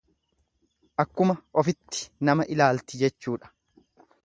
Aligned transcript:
Akkuma 1.03 1.35
ofitti 1.63 2.01
nama 2.31 2.49
ilaalti 2.57 3.03
jechuudha. 3.05 3.55